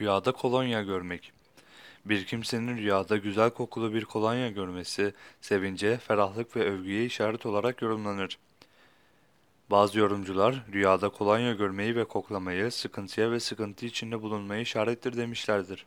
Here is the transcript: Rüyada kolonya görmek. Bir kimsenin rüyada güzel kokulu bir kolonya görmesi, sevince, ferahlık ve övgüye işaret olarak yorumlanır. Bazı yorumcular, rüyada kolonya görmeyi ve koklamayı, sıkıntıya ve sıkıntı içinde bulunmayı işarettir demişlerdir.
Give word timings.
Rüyada 0.00 0.32
kolonya 0.32 0.82
görmek. 0.82 1.32
Bir 2.04 2.26
kimsenin 2.26 2.76
rüyada 2.76 3.16
güzel 3.16 3.50
kokulu 3.50 3.94
bir 3.94 4.04
kolonya 4.04 4.48
görmesi, 4.48 5.14
sevince, 5.40 5.96
ferahlık 5.98 6.56
ve 6.56 6.64
övgüye 6.64 7.04
işaret 7.04 7.46
olarak 7.46 7.82
yorumlanır. 7.82 8.38
Bazı 9.70 9.98
yorumcular, 9.98 10.62
rüyada 10.72 11.08
kolonya 11.08 11.52
görmeyi 11.52 11.96
ve 11.96 12.04
koklamayı, 12.04 12.70
sıkıntıya 12.70 13.30
ve 13.30 13.40
sıkıntı 13.40 13.86
içinde 13.86 14.22
bulunmayı 14.22 14.62
işarettir 14.62 15.16
demişlerdir. 15.16 15.86